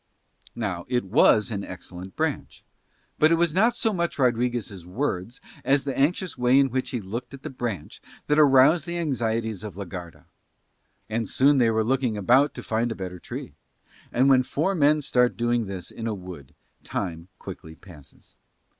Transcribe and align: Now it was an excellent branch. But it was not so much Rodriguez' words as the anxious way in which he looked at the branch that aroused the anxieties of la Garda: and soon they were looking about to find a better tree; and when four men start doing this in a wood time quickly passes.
Now 0.55 0.85
it 0.89 1.05
was 1.05 1.51
an 1.51 1.63
excellent 1.63 2.15
branch. 2.15 2.63
But 3.19 3.31
it 3.31 3.35
was 3.35 3.53
not 3.53 3.75
so 3.75 3.93
much 3.93 4.17
Rodriguez' 4.17 4.83
words 4.83 5.39
as 5.63 5.83
the 5.83 5.95
anxious 5.95 6.39
way 6.39 6.57
in 6.57 6.71
which 6.71 6.89
he 6.89 6.99
looked 6.99 7.35
at 7.35 7.43
the 7.43 7.51
branch 7.51 8.01
that 8.25 8.39
aroused 8.39 8.87
the 8.87 8.97
anxieties 8.97 9.63
of 9.63 9.77
la 9.77 9.83
Garda: 9.85 10.25
and 11.07 11.29
soon 11.29 11.59
they 11.59 11.69
were 11.69 11.83
looking 11.83 12.17
about 12.17 12.55
to 12.55 12.63
find 12.63 12.91
a 12.91 12.95
better 12.95 13.19
tree; 13.19 13.53
and 14.11 14.27
when 14.27 14.41
four 14.41 14.73
men 14.73 15.03
start 15.03 15.37
doing 15.37 15.67
this 15.67 15.91
in 15.91 16.07
a 16.07 16.15
wood 16.15 16.55
time 16.83 17.27
quickly 17.37 17.75
passes. 17.75 18.35